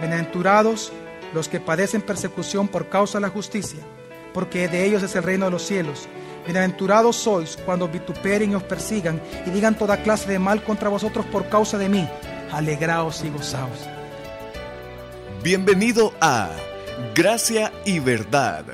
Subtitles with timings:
[0.00, 0.92] Bienaventurados
[1.34, 3.80] los que padecen persecución por causa de la justicia,
[4.32, 6.08] porque de ellos es el reino de los cielos.
[6.44, 11.26] Bienaventurados sois cuando vituperen y os persigan y digan toda clase de mal contra vosotros
[11.26, 12.08] por causa de mí.
[12.52, 13.86] Alegraos y gozaos.
[15.42, 16.50] Bienvenido a
[17.14, 18.64] Gracia y Verdad,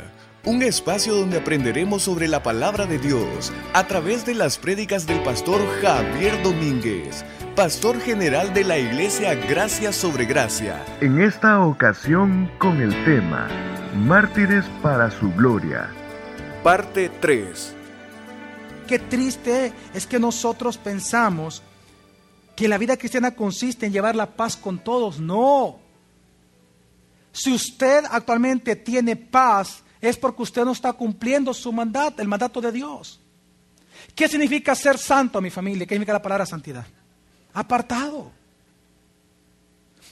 [0.44, 5.22] un espacio donde aprenderemos sobre la palabra de Dios a través de las prédicas del
[5.22, 7.24] pastor Javier Domínguez,
[7.54, 10.84] pastor general de la iglesia Gracia sobre Gracia.
[11.00, 13.48] En esta ocasión con el tema
[13.94, 15.88] Mártires para su gloria.
[16.64, 17.74] Parte 3.
[18.88, 21.62] Qué triste es que nosotros pensamos
[22.56, 25.20] que la vida cristiana consiste en llevar la paz con todos.
[25.20, 25.78] No.
[27.30, 32.60] Si usted actualmente tiene paz, es porque usted no está cumpliendo su mandato, el mandato
[32.60, 33.20] de Dios.
[34.12, 35.86] ¿Qué significa ser santo, mi familia?
[35.86, 36.84] ¿Qué significa la palabra santidad?
[37.54, 38.30] Apartado.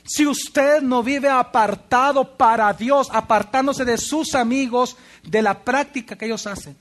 [0.04, 6.26] Si usted no vive apartado para Dios, apartándose de sus amigos, de la práctica que
[6.26, 6.76] ellos hacen,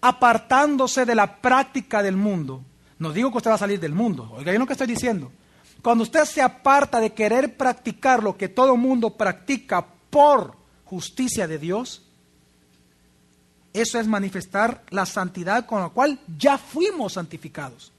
[0.00, 2.64] apartándose de la práctica del mundo,
[2.98, 5.30] no digo que usted va a salir del mundo, oiga, yo lo que estoy diciendo.
[5.82, 11.58] Cuando usted se aparta de querer practicar lo que todo mundo practica por justicia de
[11.58, 12.02] Dios,
[13.72, 17.92] eso es manifestar la santidad con la cual ya fuimos santificados.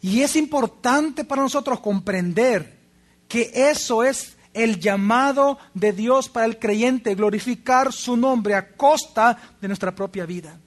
[0.00, 2.78] Y es importante para nosotros comprender
[3.26, 9.56] que eso es el llamado de Dios para el creyente, glorificar su nombre a costa
[9.60, 10.58] de nuestra propia vida.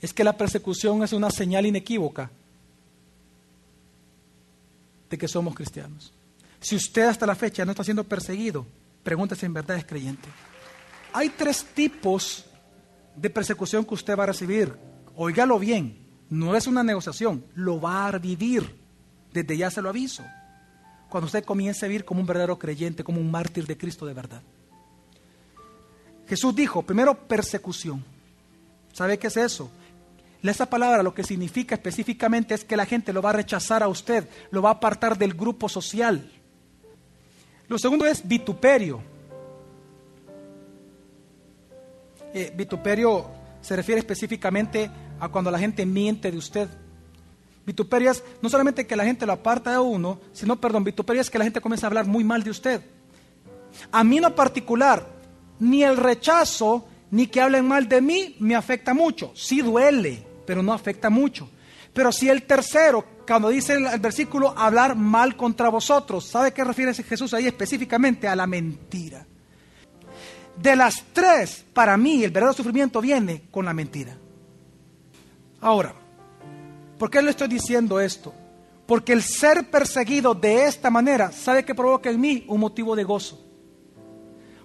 [0.00, 2.30] Es que la persecución es una señal inequívoca
[5.08, 6.12] de que somos cristianos.
[6.60, 8.66] Si usted hasta la fecha no está siendo perseguido,
[9.04, 10.28] pregúntese si en verdad es creyente.
[11.12, 12.44] Hay tres tipos
[13.14, 14.74] de persecución que usted va a recibir.
[15.14, 16.01] Óigalo bien,
[16.32, 18.74] no es una negociación, lo va a vivir.
[19.34, 20.24] Desde ya se lo aviso.
[21.10, 24.14] Cuando usted comience a vivir como un verdadero creyente, como un mártir de Cristo de
[24.14, 24.40] verdad.
[26.26, 28.02] Jesús dijo, primero persecución.
[28.94, 29.70] ¿Sabe qué es eso?
[30.42, 33.88] Esa palabra lo que significa específicamente es que la gente lo va a rechazar a
[33.88, 36.32] usted, lo va a apartar del grupo social.
[37.68, 39.02] Lo segundo es vituperio.
[42.32, 43.26] Eh, vituperio
[43.60, 44.90] se refiere específicamente
[45.22, 46.68] a cuando la gente miente de usted.
[47.64, 51.30] Vituperio es no solamente que la gente lo aparta de uno, sino, perdón, vituperio es
[51.30, 52.82] que la gente comienza a hablar muy mal de usted.
[53.92, 55.06] A mí no particular,
[55.60, 59.30] ni el rechazo, ni que hablen mal de mí, me afecta mucho.
[59.36, 61.48] Sí duele, pero no afecta mucho.
[61.92, 66.92] Pero si el tercero, cuando dice el, versículo, hablar mal contra vosotros, ¿sabe qué refiere
[66.94, 68.26] Jesús ahí específicamente?
[68.26, 69.24] A la mentira.
[70.60, 74.16] De las tres, para mí, el verdadero sufrimiento viene con la mentira.
[75.62, 75.94] Ahora,
[76.98, 78.34] ¿por qué le estoy diciendo esto?
[78.84, 82.44] Porque el ser perseguido de esta manera, ¿sabe que provoca en mí?
[82.48, 83.40] Un motivo de gozo.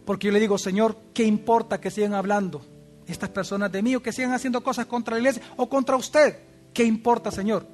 [0.03, 2.66] Porque yo le digo, Señor, ¿qué importa que sigan hablando
[3.06, 6.40] estas personas de mí o que sigan haciendo cosas contra la iglesia o contra usted?
[6.74, 7.68] ¿Qué importa, Señor?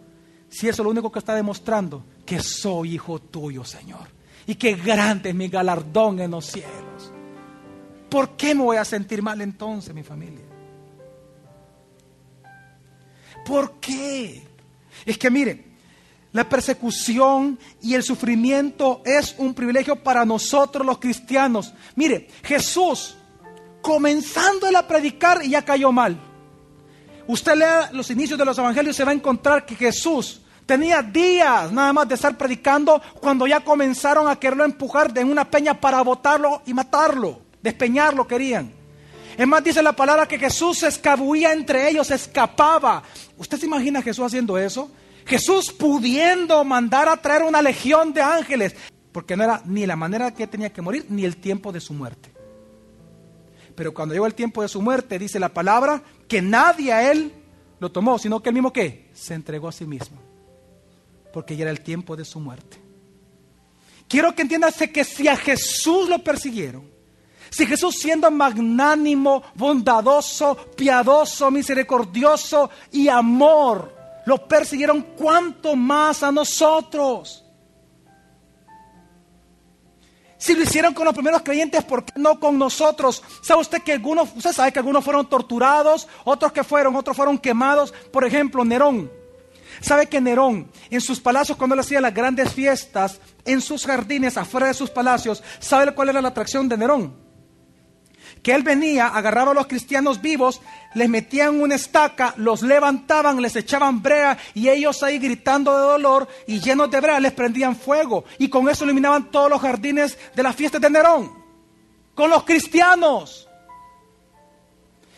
[0.50, 4.10] Si eso es lo único que está demostrando, que soy hijo tuyo, Señor.
[4.46, 7.14] Y que grande es mi galardón en los cielos.
[8.10, 10.53] ¿Por qué me voy a sentir mal entonces, mi familia?
[13.46, 14.44] ¿Por qué?
[15.06, 15.74] Es que miren,
[16.34, 21.74] la persecución y el sufrimiento es un privilegio para nosotros los cristianos.
[21.96, 23.16] Mire, Jesús,
[23.82, 26.20] comenzando a predicar, ya cayó mal.
[27.28, 31.02] Usted lea los inicios de los evangelios y se va a encontrar que Jesús tenía
[31.02, 35.80] días nada más de estar predicando cuando ya comenzaron a quererlo empujar de una peña
[35.80, 38.83] para botarlo y matarlo, despeñarlo querían.
[39.38, 43.04] Es más, dice la palabra que Jesús se escabuía entre ellos, escapaba.
[43.38, 44.92] ¿Usted se imagina a Jesús haciendo eso?
[45.26, 48.76] Jesús pudiendo mandar a traer una legión de ángeles,
[49.12, 51.94] porque no era ni la manera que tenía que morir, ni el tiempo de su
[51.94, 52.32] muerte.
[53.76, 57.32] Pero cuando llegó el tiempo de su muerte, dice la palabra que nadie a él
[57.80, 60.20] lo tomó, sino que él mismo que se entregó a sí mismo,
[61.32, 62.78] porque ya era el tiempo de su muerte.
[64.08, 66.93] Quiero que entiendas que si a Jesús lo persiguieron,
[67.54, 73.96] si Jesús siendo magnánimo, bondadoso, piadoso, misericordioso y amor,
[74.26, 77.46] lo persiguieron, ¿cuánto más a nosotros?
[80.36, 83.22] Si lo hicieron con los primeros creyentes, ¿por qué no con nosotros?
[83.44, 87.38] ¿Sabe usted que algunos, usted sabe que algunos fueron torturados, otros que fueron, otros fueron
[87.38, 87.94] quemados?
[88.12, 89.12] Por ejemplo, Nerón.
[89.80, 94.38] ¿Sabe que Nerón, en sus palacios, cuando él hacía las grandes fiestas, en sus jardines,
[94.38, 97.23] afuera de sus palacios, ¿sabe cuál era la atracción de Nerón?
[98.44, 100.62] Que él venía, agarraba a los cristianos vivos,
[100.96, 106.28] les metían una estaca, los levantaban, les echaban brea y ellos ahí gritando de dolor
[106.46, 110.44] y llenos de brea les prendían fuego y con eso iluminaban todos los jardines de
[110.44, 111.42] las fiestas de Nerón.
[112.14, 113.48] Con los cristianos.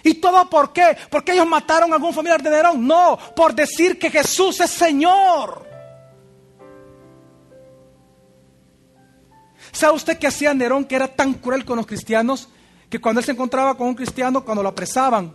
[0.04, 0.96] ¿Y todo por qué?
[1.10, 2.86] ¿Porque ellos mataron a algún familiar de Nerón?
[2.86, 5.68] No, por decir que Jesús es Señor.
[9.72, 12.50] ¿Sabe usted qué hacía Nerón que era tan cruel con los cristianos?
[12.90, 15.34] Que cuando él se encontraba con un cristiano, cuando lo apresaban,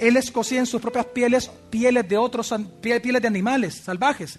[0.00, 4.38] él escocía en sus propias pieles pieles de otros, pieles de animales salvajes.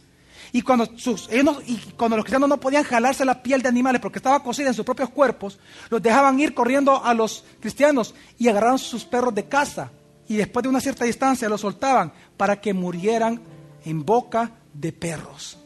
[0.51, 1.29] Y cuando, sus,
[1.67, 4.73] y cuando los cristianos no podían jalarse la piel de animales porque estaba cocida en
[4.73, 5.59] sus propios cuerpos,
[5.89, 9.91] los dejaban ir corriendo a los cristianos y agarraron sus perros de caza.
[10.27, 13.41] Y después de una cierta distancia los soltaban para que murieran
[13.85, 15.57] en boca de perros.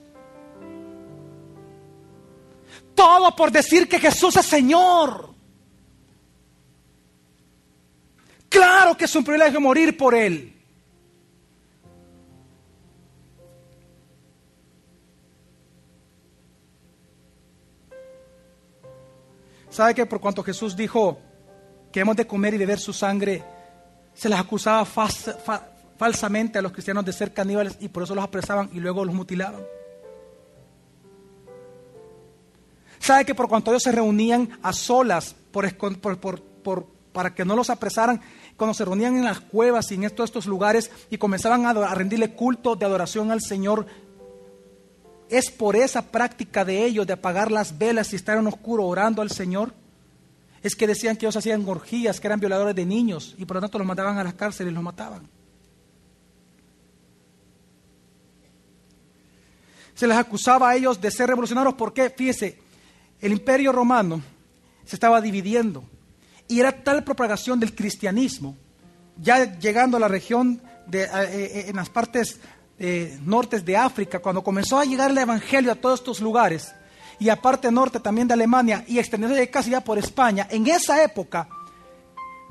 [2.94, 5.33] Todo por decir que Jesús es Señor.
[8.54, 10.54] Claro que es un privilegio morir por Él.
[19.72, 21.18] ¿Sabe que por cuanto Jesús dijo
[21.92, 23.44] que hemos de comer y beber su sangre,
[24.14, 28.70] se les acusaba falsamente a los cristianos de ser caníbales y por eso los apresaban
[28.72, 29.64] y luego los mutilaban?
[33.00, 35.36] ¿Sabe que por cuanto ellos se reunían a solas
[37.14, 38.22] para que no los apresaran,
[38.58, 41.96] cuando se reunían en las cuevas y en estos, estos lugares y comenzaban a, a
[41.96, 43.86] rendirle culto de adoración al Señor,
[45.30, 49.22] es por esa práctica de ellos de apagar las velas y estar en oscuro orando
[49.22, 49.74] al Señor,
[50.62, 53.62] es que decían que ellos hacían orgías, que eran violadores de niños y por lo
[53.62, 55.28] tanto los mandaban a las cárceles y los mataban.
[59.96, 61.76] Se les acusaba a ellos de ser revolucionarios.
[61.76, 62.60] Porque, fíjese,
[63.22, 64.22] el imperio romano
[64.86, 65.84] se estaba dividiendo
[66.48, 68.56] y era tal propagación del cristianismo,
[69.18, 72.40] ya llegando a la región de, eh, en las partes
[72.80, 76.74] eh, nortes de África, cuando comenzó a llegar el Evangelio a todos estos lugares,
[77.20, 81.04] y a parte norte también de Alemania, y extendiéndose casi ya por España, en esa
[81.04, 81.48] época,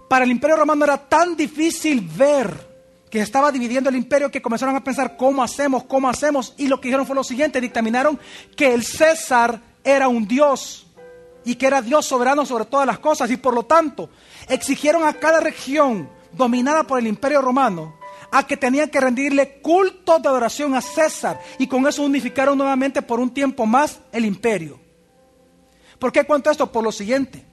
[0.08, 2.72] para el imperio romano era tan difícil ver
[3.10, 6.80] que estaba dividiendo el imperio que comenzaron a pensar cómo hacemos, cómo hacemos, y lo
[6.80, 8.18] que dijeron fue lo siguiente, dictaminaron
[8.56, 10.86] que el César era un Dios
[11.44, 14.10] y que era Dios soberano sobre todas las cosas y por lo tanto
[14.48, 17.96] exigieron a cada región dominada por el imperio romano
[18.30, 23.02] a que tenían que rendirle culto de adoración a César y con eso unificaron nuevamente
[23.02, 24.80] por un tiempo más el imperio.
[25.98, 26.72] ¿Por qué cuento esto?
[26.72, 27.44] Por lo siguiente,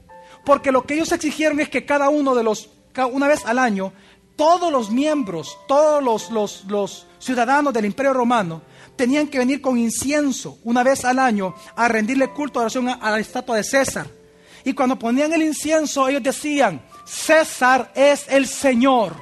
[0.46, 2.70] porque lo que ellos exigieron es que cada uno de los,
[3.12, 3.92] una vez al año,
[4.38, 8.62] todos los miembros, todos los, los, los ciudadanos del imperio romano
[9.00, 13.10] tenían que venir con incienso una vez al año a rendirle culto de oración a,
[13.10, 14.08] la estatua de César.
[14.66, 19.16] Y cuando ponían el incienso, ellos decían, César es el Señor.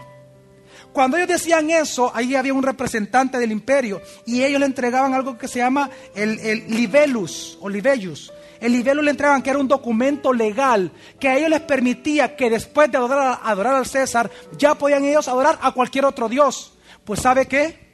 [0.92, 5.38] Cuando ellos decían eso, ahí había un representante del imperio y ellos le entregaban algo
[5.38, 8.34] que se llama el, el libellus o libellus.
[8.60, 12.50] El libellus le entregaban que era un documento legal que a ellos les permitía que
[12.50, 16.74] después de adorar, adorar al César, ya podían ellos adorar a cualquier otro Dios.
[17.06, 17.87] Pues ¿sabe qué?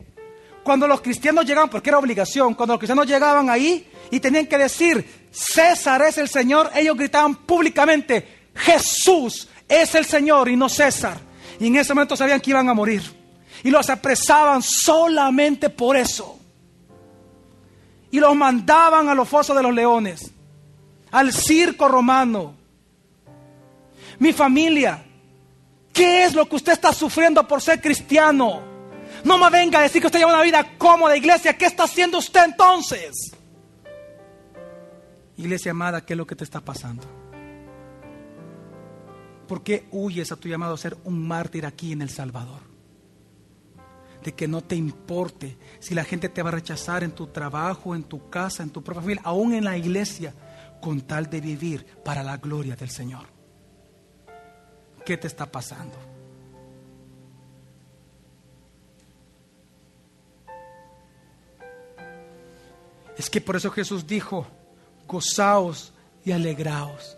[0.63, 4.57] Cuando los cristianos llegaban, porque era obligación, cuando los cristianos llegaban ahí y tenían que
[4.57, 11.19] decir, César es el Señor, ellos gritaban públicamente, Jesús es el Señor y no César.
[11.59, 13.03] Y en ese momento sabían que iban a morir.
[13.63, 16.39] Y los apresaban solamente por eso.
[18.11, 20.31] Y los mandaban a los fosos de los leones,
[21.11, 22.55] al circo romano.
[24.19, 25.03] Mi familia,
[25.91, 28.72] ¿qué es lo que usted está sufriendo por ser cristiano?
[29.23, 31.57] No me venga a decir que usted lleva una vida cómoda, iglesia.
[31.57, 33.31] ¿Qué está haciendo usted entonces?
[35.37, 37.03] Iglesia amada, ¿qué es lo que te está pasando?
[39.47, 42.61] ¿Por qué huyes a tu llamado a ser un mártir aquí en El Salvador?
[44.23, 47.95] De que no te importe si la gente te va a rechazar en tu trabajo,
[47.95, 50.33] en tu casa, en tu propia familia, aún en la iglesia,
[50.81, 53.25] con tal de vivir para la gloria del Señor.
[55.05, 56.12] ¿Qué te está pasando?
[63.17, 64.47] Es que por eso Jesús dijo,
[65.07, 65.93] gozaos
[66.25, 67.17] y alegraos.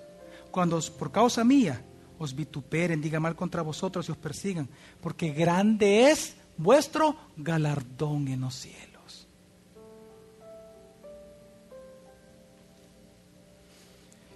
[0.51, 1.81] Cuando por causa mía
[2.17, 4.67] os vituperen, digan mal contra vosotros y os persigan,
[5.01, 9.27] porque grande es vuestro galardón en los cielos.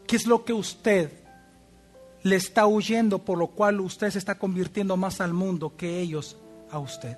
[0.06, 1.12] ¿Qué es lo que usted
[2.24, 6.36] le está huyendo por lo cual usted se está convirtiendo más al mundo que ellos
[6.72, 7.18] a usted?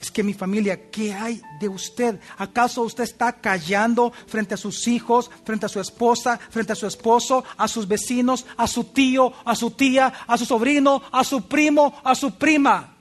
[0.00, 2.20] Es que mi familia, ¿qué hay de usted?
[2.36, 6.86] ¿Acaso usted está callando frente a sus hijos, frente a su esposa, frente a su
[6.86, 11.48] esposo, a sus vecinos, a su tío, a su tía, a su sobrino, a su
[11.48, 12.94] primo, a su prima?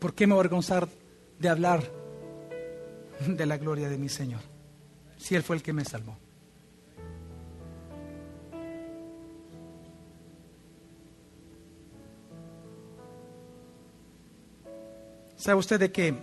[0.00, 0.88] ¿Por qué me avergonzar
[1.38, 1.88] de hablar
[3.26, 4.40] de la gloria de mi Señor?
[5.18, 6.16] Si Él fue el que me salvó.
[15.40, 16.14] ¿Sabe usted de qué?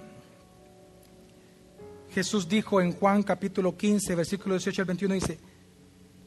[2.12, 5.40] Jesús dijo en Juan capítulo 15, versículo 18 al 21, dice,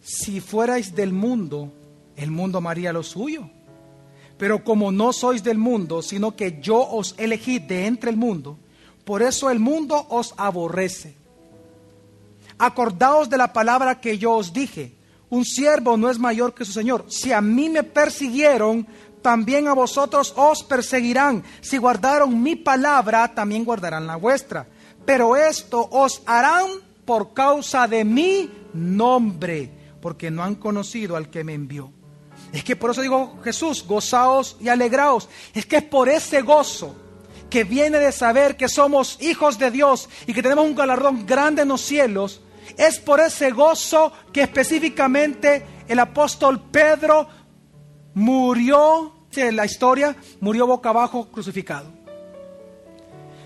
[0.02, 1.72] si fuerais del mundo,
[2.16, 3.48] el mundo amaría lo suyo.
[4.36, 8.58] Pero como no sois del mundo, sino que yo os elegí de entre el mundo,
[9.04, 11.14] por eso el mundo os aborrece.
[12.58, 14.94] Acordaos de la palabra que yo os dije,
[15.28, 17.04] un siervo no es mayor que su Señor.
[17.08, 18.84] Si a mí me persiguieron,
[19.22, 21.44] también a vosotros os perseguirán.
[21.60, 24.66] Si guardaron mi palabra, también guardarán la vuestra.
[25.04, 26.66] Pero esto os harán
[27.04, 31.92] por causa de mi nombre, porque no han conocido al que me envió.
[32.52, 35.28] Es que por eso digo Jesús, gozaos y alegraos.
[35.54, 36.94] Es que es por ese gozo
[37.48, 41.62] que viene de saber que somos hijos de Dios y que tenemos un galardón grande
[41.62, 42.40] en los cielos.
[42.76, 47.28] Es por ese gozo que específicamente el apóstol Pedro
[48.14, 51.86] murió, la historia, murió boca abajo crucificado.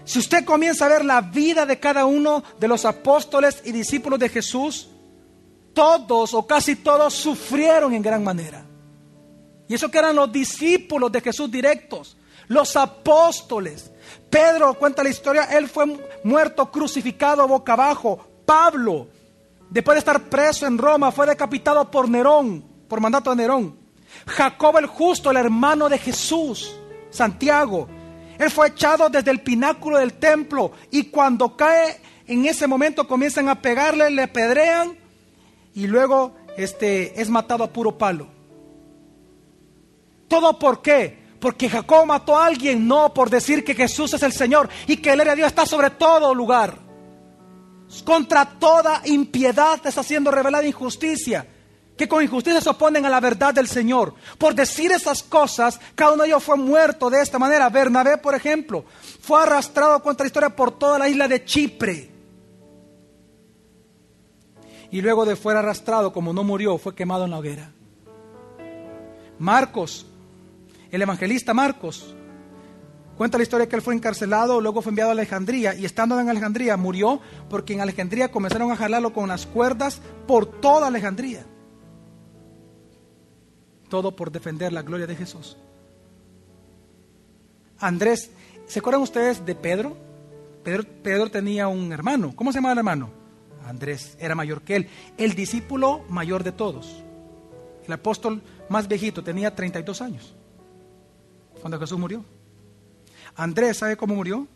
[0.04, 4.18] Si usted comienza a ver la vida de cada uno de los apóstoles y discípulos
[4.18, 4.88] de Jesús,
[5.72, 8.64] todos o casi todos sufrieron en gran manera.
[9.66, 12.16] Y eso que eran los discípulos de Jesús directos,
[12.48, 13.90] los apóstoles.
[14.28, 15.86] Pedro cuenta la historia, él fue
[16.22, 18.18] muerto crucificado boca abajo.
[18.44, 19.08] Pablo,
[19.70, 23.83] después de estar preso en Roma, fue decapitado por Nerón, por mandato de Nerón.
[24.26, 26.74] Jacob el justo, el hermano de Jesús,
[27.10, 27.88] Santiago.
[28.38, 33.48] Él fue echado desde el pináculo del templo y cuando cae en ese momento comienzan
[33.48, 34.96] a pegarle, le pedrean
[35.74, 38.28] y luego este, es matado a puro palo.
[40.28, 41.22] ¿Todo por qué?
[41.38, 45.10] Porque Jacob mató a alguien, no por decir que Jesús es el Señor y que
[45.10, 46.78] el de Dios está sobre todo lugar.
[48.04, 51.46] Contra toda impiedad está siendo revelada injusticia
[51.96, 54.14] que con injusticia se oponen a la verdad del Señor.
[54.38, 57.68] Por decir esas cosas, cada uno de ellos fue muerto de esta manera.
[57.70, 58.84] Bernabé, por ejemplo,
[59.20, 62.10] fue arrastrado contra la historia por toda la isla de Chipre.
[64.90, 67.72] Y luego de fuera arrastrado, como no murió, fue quemado en la hoguera.
[69.38, 70.06] Marcos,
[70.90, 72.14] el evangelista Marcos,
[73.16, 76.28] cuenta la historia que él fue encarcelado, luego fue enviado a Alejandría y estando en
[76.28, 77.20] Alejandría murió
[77.50, 81.44] porque en Alejandría comenzaron a jalarlo con las cuerdas por toda Alejandría
[83.94, 85.56] todo por defender la gloria de Jesús.
[87.78, 88.28] Andrés,
[88.66, 89.96] ¿se acuerdan ustedes de Pedro?
[90.64, 92.34] Pedro, tenía un hermano.
[92.34, 93.10] ¿Cómo se llama el hermano?
[93.64, 94.88] Andrés, era mayor que él.
[95.16, 97.04] El discípulo mayor de todos.
[97.86, 100.34] El apóstol más viejito tenía 32 años
[101.60, 102.24] cuando Jesús murió.
[103.36, 104.48] Andrés, ¿sabe cómo murió?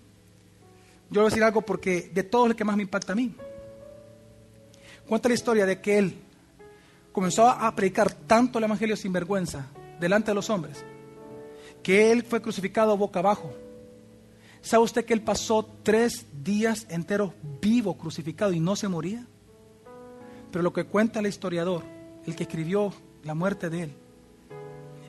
[1.11, 3.33] Yo voy a decir algo porque de todo el que más me impacta a mí.
[5.07, 6.25] Cuenta la historia de que él
[7.19, 9.67] comenzó a predicar tanto el Evangelio sin vergüenza
[9.99, 10.85] delante de los hombres,
[11.83, 13.53] que él fue crucificado boca abajo.
[14.61, 19.27] ¿Sabe usted que él pasó tres días enteros vivo crucificado y no se moría?
[20.53, 21.83] Pero lo que cuenta el historiador,
[22.25, 22.93] el que escribió
[23.25, 23.93] la muerte de él,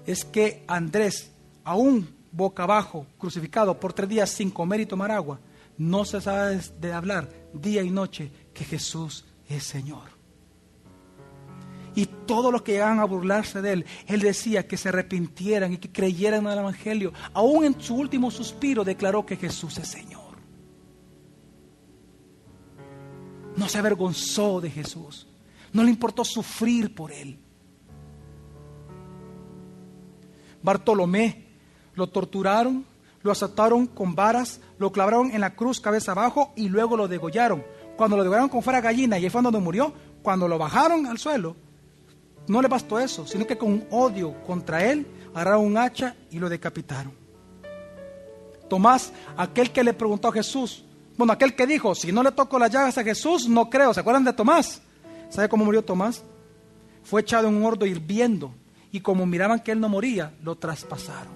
[0.07, 1.29] es que Andrés,
[1.63, 5.39] aún boca abajo, crucificado por tres días sin comer y tomar agua,
[5.77, 10.18] no se sabe de hablar día y noche que Jesús es Señor.
[11.95, 15.77] Y todos los que llegaban a burlarse de él, él decía que se arrepintieran y
[15.77, 17.13] que creyeran en el Evangelio.
[17.33, 20.29] Aún en su último suspiro declaró que Jesús es Señor.
[23.55, 25.27] No se avergonzó de Jesús.
[25.73, 27.39] No le importó sufrir por él.
[30.61, 31.47] Bartolomé
[31.93, 32.85] lo torturaron,
[33.21, 37.63] lo azotaron con varas, lo clavaron en la cruz cabeza abajo y luego lo degollaron.
[37.97, 41.17] Cuando lo degollaron con fuera gallina y ahí fue donde murió, cuando lo bajaron al
[41.17, 41.55] suelo,
[42.49, 46.49] no le bastó eso, sino que con odio contra él agarraron un hacha y lo
[46.49, 47.13] decapitaron.
[48.67, 50.83] Tomás, aquel que le preguntó a Jesús,
[51.15, 53.93] bueno, aquel que dijo, si no le toco las llagas a Jesús, no creo.
[53.93, 54.81] ¿Se acuerdan de Tomás?
[55.29, 56.23] ¿Sabe cómo murió Tomás?
[57.03, 58.51] Fue echado en un hordo hirviendo
[58.91, 61.33] y como miraban que él no moría, lo traspasaron.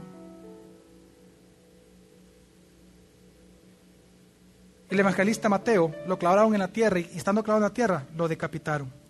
[4.89, 8.27] El evangelista Mateo lo clavaron en la tierra y estando clavado en la tierra, lo
[8.27, 9.03] decapitaron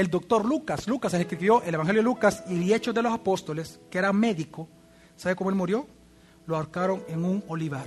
[0.00, 0.88] el doctor Lucas.
[0.88, 4.68] Lucas escribió el Evangelio de Lucas y Hechos de los Apóstoles, que era médico.
[5.16, 5.86] ¿Sabe cómo él murió?
[6.46, 7.86] Lo ahorcaron en un olivar.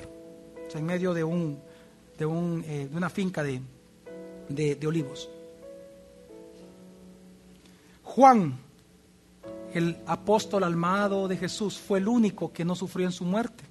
[0.73, 1.59] en medio de, un,
[2.17, 3.61] de, eh, una finca de,
[4.49, 5.29] de, olivos.
[8.03, 8.59] Juan,
[9.73, 13.63] el apóstol almado de Jesús, fue el único que no sufrió en su muerte.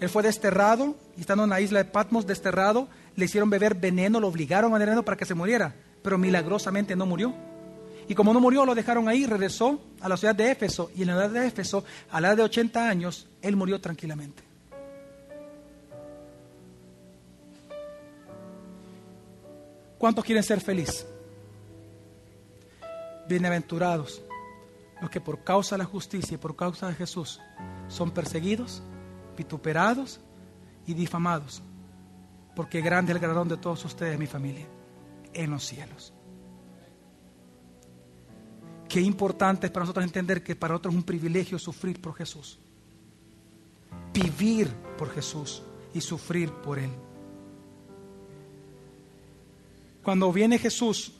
[0.00, 4.20] Él fue desterrado y estando en la isla de Patmos, desterrado, le hicieron beber veneno,
[4.20, 5.74] lo obligaron a veneno para que se muriera,
[6.08, 7.34] pero milagrosamente no murió.
[8.08, 10.90] Y como no murió, lo dejaron ahí, regresó a la ciudad de Éfeso.
[10.96, 14.42] Y en la edad de Éfeso, a la edad de 80 años, él murió tranquilamente.
[19.98, 21.06] ¿Cuántos quieren ser felices?
[23.28, 24.22] Bienaventurados
[25.02, 27.38] los que por causa de la justicia y por causa de Jesús
[27.88, 28.82] son perseguidos,
[29.36, 30.20] vituperados
[30.86, 31.62] y difamados,
[32.56, 34.64] porque grande es el galardón de todos ustedes, mi familia,
[35.32, 36.12] en los cielos.
[38.88, 42.58] Qué importante es para nosotros entender que para nosotros es un privilegio sufrir por Jesús,
[44.14, 46.90] vivir por Jesús y sufrir por Él.
[50.02, 51.12] Cuando viene Jesús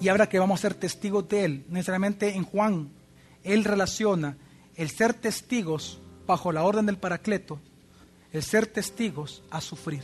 [0.00, 2.90] y ahora que vamos a ser testigos de Él, necesariamente en Juan,
[3.42, 4.38] Él relaciona
[4.76, 7.60] el ser testigos bajo la orden del Paracleto,
[8.32, 10.02] el ser testigos a sufrir.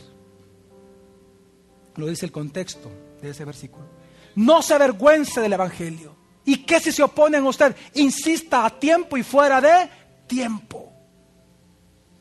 [1.95, 3.85] Lo dice el contexto de ese versículo.
[4.35, 6.15] No se avergüence del Evangelio.
[6.45, 7.75] ¿Y qué si se oponen a usted?
[7.95, 9.89] Insista a tiempo y fuera de
[10.27, 10.91] tiempo.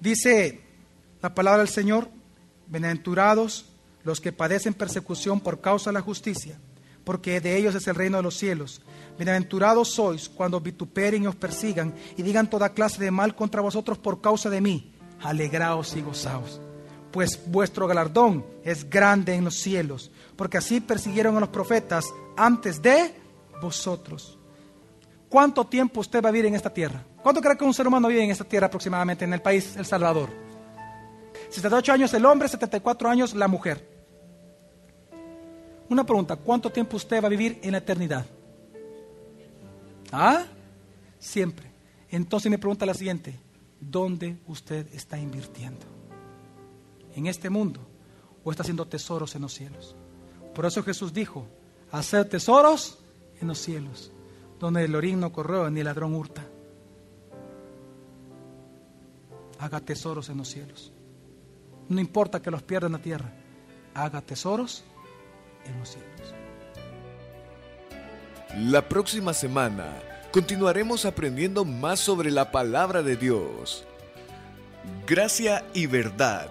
[0.00, 0.60] Dice
[1.22, 2.08] la palabra del Señor,
[2.66, 3.66] bienaventurados
[4.02, 6.58] los que padecen persecución por causa de la justicia,
[7.04, 8.80] porque de ellos es el reino de los cielos.
[9.16, 13.98] Bienaventurados sois cuando vituperen y os persigan y digan toda clase de mal contra vosotros
[13.98, 14.94] por causa de mí.
[15.20, 16.60] Alegraos y gozaos,
[17.10, 22.04] pues vuestro galardón es grande en los cielos, porque así persiguieron a los profetas
[22.36, 23.14] antes de
[23.60, 24.38] vosotros.
[25.28, 27.04] ¿Cuánto tiempo usted va a vivir en esta tierra?
[27.22, 29.86] ¿Cuánto cree que un ser humano vive en esta tierra aproximadamente en el país El
[29.86, 30.30] Salvador?
[31.50, 33.88] 78 años el hombre, 74 años la mujer.
[35.88, 38.24] Una pregunta, ¿cuánto tiempo usted va a vivir en la eternidad?
[40.12, 40.44] ¿Ah?
[41.18, 41.70] Siempre.
[42.08, 43.38] Entonces me pregunta la siguiente,
[43.80, 45.99] ¿dónde usted está invirtiendo?
[47.14, 47.80] ¿En este mundo
[48.44, 49.96] o está haciendo tesoros en los cielos?
[50.54, 51.46] Por eso Jesús dijo,
[51.90, 52.98] hacer tesoros
[53.40, 54.12] en los cielos,
[54.58, 56.46] donde el orín no corrió ni el ladrón hurta.
[59.58, 60.92] Haga tesoros en los cielos.
[61.88, 63.32] No importa que los pierda en la tierra,
[63.94, 64.84] haga tesoros
[65.66, 66.34] en los cielos.
[68.56, 73.84] La próxima semana continuaremos aprendiendo más sobre la palabra de Dios.
[75.06, 76.50] Gracia y verdad